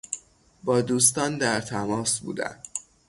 با 0.63 0.81
دوستان 0.81 1.37
در 1.37 1.61
تماس 1.61 2.19
بودن 2.19 2.59